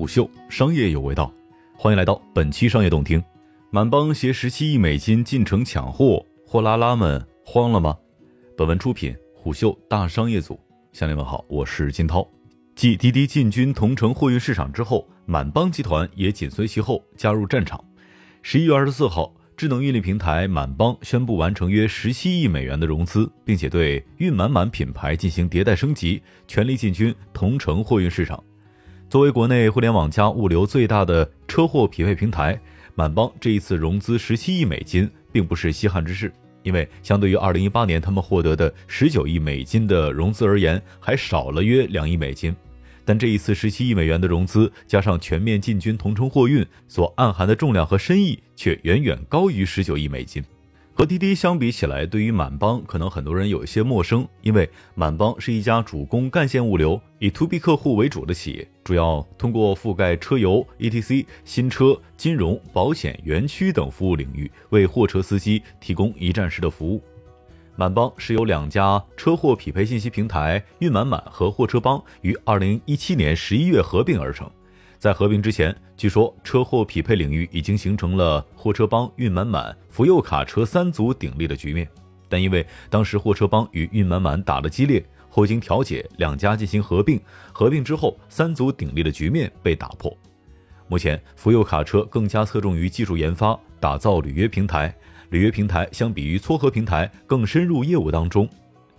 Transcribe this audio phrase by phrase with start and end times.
[0.00, 1.30] 虎嗅商业有味道，
[1.76, 3.22] 欢迎来到本期商业动听。
[3.70, 7.94] 满帮携十七亿美金进城抢货，货拉拉们慌了吗？
[8.56, 10.58] 本文出品虎嗅大商业组，
[10.90, 12.26] 向您问好，我是金涛。
[12.74, 17.78] 继滴滴进军同城货运市场之后，满帮集团也紧随其后加入战场。
[18.40, 19.30] 十一月二十四号。
[19.54, 28.42] 智能运力平台满帮宣布完成约十七亿美元的融资，并且对运满满品牌进行迭代升级，全力进军同城货运市场。
[29.10, 32.56] 作为国内互联网加物流最大的车货匹配平台，
[32.94, 36.32] 满帮这一次融资十七亿美金，并不是稀罕之事，
[36.62, 42.54] 因为相对于二零一八年他们获得的十九亿美金的融资而言，还少了约两亿美金。
[43.04, 50.40] 但这一次十七亿美元的融资，加上全面进军同城货运所暗含的重量和深意，却远远高于十九亿美金。
[50.92, 67.02] 和滴滴相比起来，对于满帮可能很多人有一些陌生，因为满帮是一家主攻干线物流、以 to B 客户为主的企业，主要通过覆盖车油、ETC、新车、金融、保险、园区等服务领域，为货车司机提供一站式的服务。
[67.76, 74.50] 满帮是由两家车货匹配信息平台运满满和货车帮于二零一七年十一月合并而成。
[75.00, 81.88] 在合并之前，据说车货匹配领域已经形成了货车帮、运满满、福佑卡车三足鼎立的局面。
[82.28, 87.18] 但因为当时货车帮与运满满打得激烈，后经调解，两家进行合并。
[87.50, 90.14] 合并之后，三足鼎立的局面被打破。
[90.86, 94.94] 目前，福佑卡车更加侧重于技术研发，打造履约平台。
[95.30, 98.46] 履约平台相比于撮合平台更深入业务当中，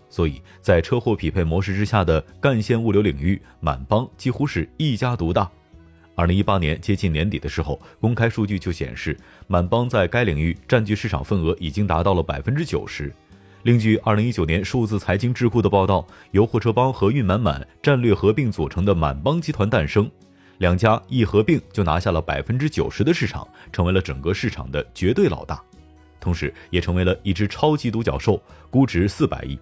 [0.10, 5.48] 所以在车货匹配模式之下的干线物流领域，满帮几乎是一家独大。
[6.22, 13.12] 二零一八年接近年底的时候，公开数据就显示，满帮在该领域占据市场份额已经达到了百分之九十。
[13.64, 20.08] 另据二零一九年数字财经智库的报道，由货车帮和运满满战略合并组成的满帮集团诞生，
[20.60, 25.60] 两家一合并就拿下了百分之九十的市场，成为了整个市场的绝对老大。
[26.20, 29.58] 同时，也成为了一只超级独角兽，估值四百亿。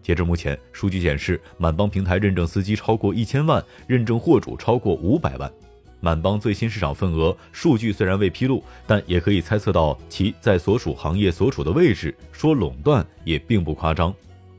[0.00, 5.52] 截至目前，数据显示，满帮平台认证司机超过一千万，认证货主超过五百万。
[6.00, 14.14] 满帮最新市场份额数据虽然未披露，但也可以猜测到其在所属行业所处的位置，说垄断也并不夸张。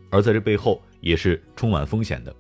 [0.09, 2.35] 而在这背后，也是充满风险的。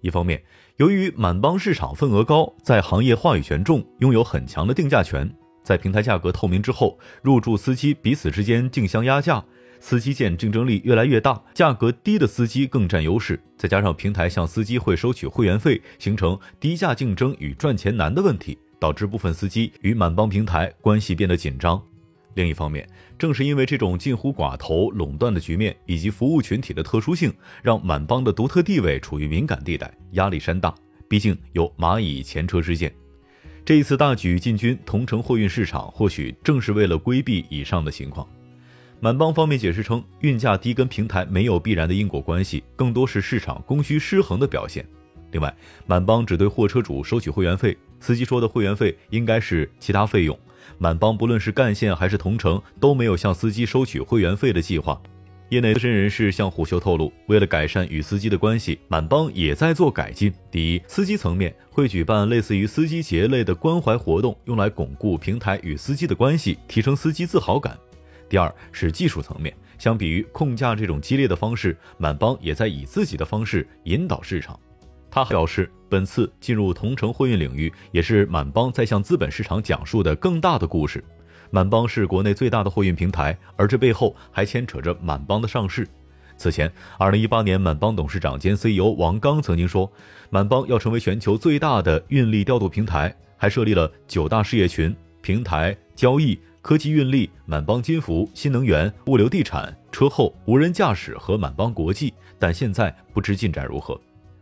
[0.00, 0.42] 一方面，
[0.76, 5.28] 由于满帮市场份额高，在行业话语权重，拥有很强的定价权。
[5.62, 9.44] 在平台价格透明之后，入驻司机彼此之间竞相压价，
[9.80, 13.40] 司机见竞争力越来越大，价格低的司机更占优势。
[13.56, 21.82] 再加上平台向司机会收取会员费，形成低价竞争与赚钱难的问题，导致部分司机与满帮平台关系变得紧张。
[22.34, 22.86] 另一方面，
[23.18, 27.32] 正是因为这种近乎寡头垄断的局面以及服务群体的特殊性，
[27.62, 30.74] 让满帮的独特地位处于敏感地带，压力山大。
[31.08, 32.92] 毕竟有蚂蚁前车之鉴。
[33.64, 38.28] 这一次大举进军同城货运市场，或许正是为了规避以上的情况。
[39.00, 44.86] 满帮方面解释称，运价低跟平台没有必然的因果关系，更多是市场供需失衡的表现。
[45.32, 45.54] 另外，
[45.86, 50.38] 满帮只对货车主收取会员费，司机说的会员费应该是其他费用。
[50.78, 55.00] 满帮不论是干线还是同城，都没有向司机收取会员费的计划。
[55.50, 60.32] 业内资深人士向虎嗅透露，为了改善与司机的关系，满帮也在做改进。
[60.50, 67.78] 第一，司机层面会举办类似于司机节类的关怀活动，用来巩固平台与司机的关系，提升司机自豪感。
[68.28, 74.58] 第二是技术层面，相比于控价这种激烈的方式，满帮也在以自己的方式引导市场。
[75.10, 81.02] 他表示，本次进入同城货运领域，也是满帮在向资本市场讲述的更大的故事。
[81.50, 85.88] 满帮是国内最大的货运平台，而这背后还牵扯着满帮的上市。
[86.36, 89.90] 此前，二零一八年，满帮董事长兼 CEO 王刚曾经说，
[90.28, 102.12] 满帮要成为全球最大的运力调度平台，还设立了九大事业群：平台、交易、科技、运力、满邦金服、新能源、物流、地产、车后、无人驾驶和满邦国际。
[102.40, 103.96] 但现在不知进展如何。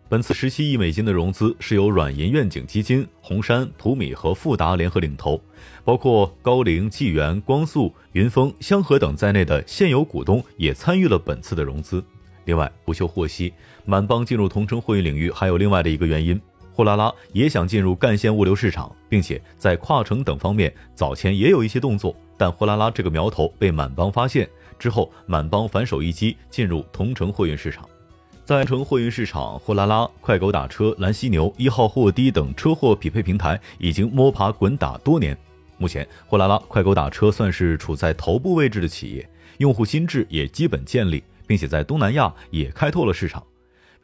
[0.09, 5.38] 本次十七亿美金的融资是由软银愿景基金、红杉、普米和富达联合领投，
[5.85, 12.03] 包括高瓴、纪元、光速、云峰、香河等在内的现有股东也参与了本次的融资。
[12.47, 13.53] 另外，不秀获悉，
[13.85, 16.41] 满邦进入同城货运领域还有另外的一个原因，
[16.75, 27.88] 货拉拉也想进入干线物流市场，并且在跨城等方面早前也有一些动作，但货拉拉这个苗头被满帮发现之后，满帮反手一击进入同城货运市场。
[28.44, 35.38] 在城货运市场，货拉拉、快狗打车、蓝犀牛、一号货滴等车货匹配平台已经摸爬滚打多年。
[35.79, 39.26] 目前，货拉拉、快狗打车算是处在头部位置的企业，
[39.59, 43.41] 用户心智也基本建立，并且在东南亚也开拓了市场。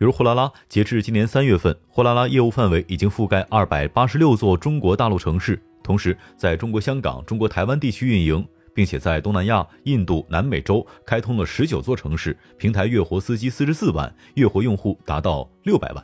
[0.01, 8.43] 比如货拉拉，截至今年三月份，货拉拉业务范围已经覆盖二百八十六座中国大陆城市，同时在中国香港、中国台湾地区运营，
[8.73, 16.03] 并且在东南亚、印度、南美洲开通了十九座城市，平台月活司机四十四万，月活用户达到六百万。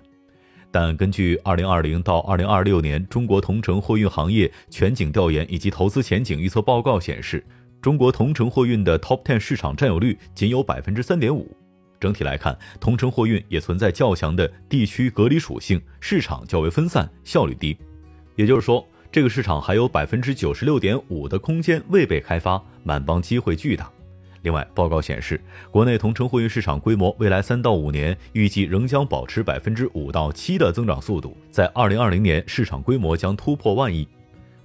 [0.71, 7.43] 但根据二零二零到二零二六年中国同城货运行业全景调研以及投资前景预测报告显示，
[7.81, 11.51] 中国同城货运的 Top Ten 市场占有率仅有百分之三点五。
[12.01, 17.77] 整体来看，同城货运也存在较强的地区隔离属性，市场较为分散，效率低。
[18.35, 23.91] 也就是说，这个市场还有百分之九十六点五的空间未被开发，满帮机会巨大。
[24.43, 25.41] 另外，报告显示，
[25.71, 34.07] 国内同城货运市场规模未来三到五年预计仍将保持百分之五到七的增长速度，在二零二零年市场规模将突破万亿。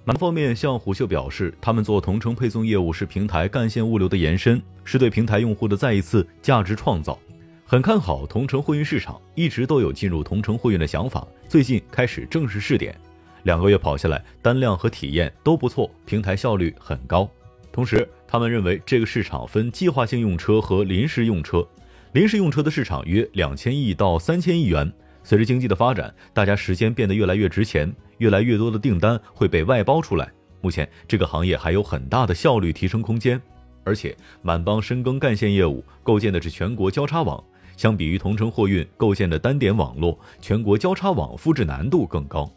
[0.04, 7.16] 南方面向虎嗅表示，他们做同城配送业务是平台干线物流的延伸，是对平台用户的再一次价值创造，
[7.64, 12.98] 很看好同城货运市场，一直都有进入同城货运的想法，最近开始正式试点，
[13.44, 17.30] 两个月跑下来，单量和体验都不错，平台效率很高。
[17.70, 21.64] 同时，他们认为这个市场分计划性用车和临时用车，
[22.10, 24.92] 临时用车的市场约两千亿到三千亿元。
[25.24, 30.30] 随着经济的发展，大家时间变得越来越值钱，越来越多的订单会被外包出来。
[30.60, 33.40] 目前这个行业还有很大的效率提升空间，
[33.84, 37.42] 而且满帮深耕干线业务，构建的是全国交叉网，
[37.76, 42.50] 相比于同城货运构建的单点网络，全国交叉网复制难度更高。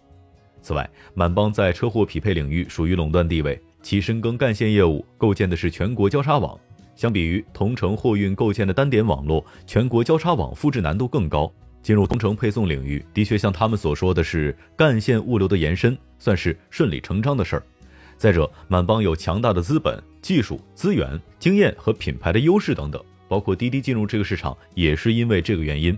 [0.62, 6.60] 此外，满帮在车货匹配领域属于垄断地位，其深耕干线业务构建的是全国交叉网，
[6.96, 11.52] 相比于同城货运构建的单点网络，全国交叉网复制难度更高。
[11.86, 17.64] 进入同城配送领域，的确像他们所说的是干线物流的延伸，算是顺理成章的事儿。
[18.18, 25.96] 再者，满帮有强大的资本、技术、资源、经验和品牌的优势等等，包括滴滴进入这个市场也是因为这个原因。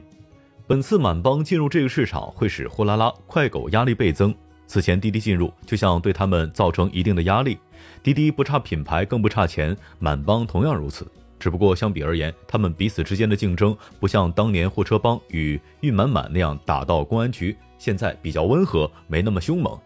[0.67, 4.35] 本次满帮进入这个市场会使货拉拉、快狗压力倍增。
[4.65, 7.57] 此前滴滴进入就像对他们造成一定的压力。
[8.03, 11.07] 滴滴不差品牌，更不差钱，满帮同样如此。
[11.39, 19.77] 只不过相比而言，他们彼此之间的竞争不像当年货车帮与运满满那样打到公安局，现在比较温和，没那么凶猛。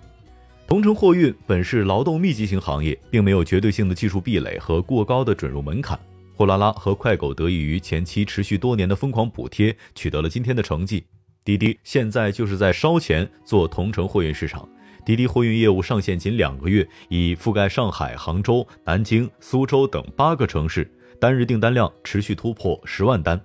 [0.68, 6.00] 同城货运本是劳动密集型行业，并没有绝对性的技术壁垒和过高的准入门槛。
[6.34, 11.06] 货拉拉和快狗得益于前期持续多年的疯狂补贴，取得了今天的成绩。
[11.44, 14.68] 滴滴现在就是在烧钱做同城货运市场。
[15.06, 20.90] 滴滴货运业务上线仅两个月，已覆盖上海、杭州、南京、苏州等八个城市。
[21.22, 23.40] 单日订单量持续突破十万单。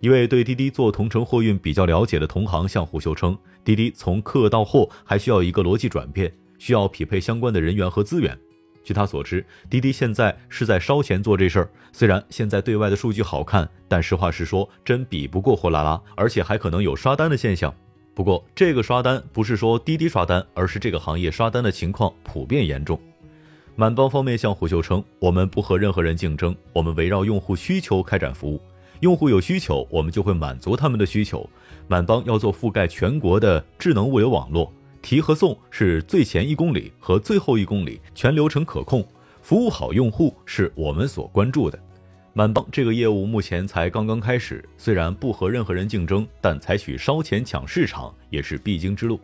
[0.00, 8.38] 一位对滴滴做同城货运比较了解的同行向虎嗅称，滴滴从客到货还需要一个逻辑转变，需要匹配相关的人员和资源。
[8.84, 11.70] 据他所知，滴滴现在是在烧钱做这事儿。
[11.90, 17.74] 虽然现在对外的数据好看，但实话实说，真比不过货拉拉，而且还可能有刷单的现象。
[18.14, 23.00] 不过，这个刷单不是说滴滴刷单，而是这个行业刷单的情况普遍严重。
[23.76, 28.60] 满帮方面向虎嗅称，我们不和任何人竞争，我们围绕用户需求开展服务，
[29.00, 31.48] 用户有需求，我们就会满足他们的需求。
[31.88, 34.70] 满帮要做覆盖全国的智能物流网络，
[35.00, 39.02] 提和送是最前一公里和最后一公里全流程可控，
[39.40, 41.78] 服务好用户是我们所关注的。
[42.32, 49.18] 满帮这个业务目前才刚刚开始，虽然不和任何人竞争，但采取烧钱抢市场也是必经之路。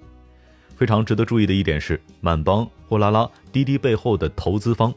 [0.77, 4.95] 非常值得注意的一点是，满帮、货拉拉、滴滴背后的投资方，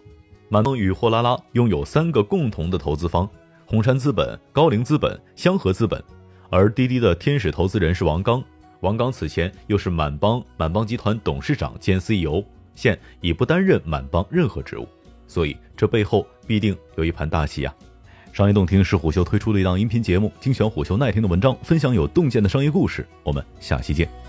[0.50, 3.28] 满帮与货拉拉拥有三个共同的投资方：
[3.66, 6.04] 红杉资本、高瓴资本、香河资本。
[6.50, 8.44] 而滴滴的天使投资人是王刚，
[8.82, 12.44] 王刚此前又是满帮满帮集团董事长兼 CEO，
[12.76, 14.88] 现已不担任满帮任何职务，
[15.28, 17.74] 所以这背后必定有一盘大棋呀！
[18.34, 23.06] 商业洞听是虎嗅推出的一档音频节目，精选虎嗅耐听的文章，分享有洞见的商业故事。
[23.24, 24.29] 我们下期见。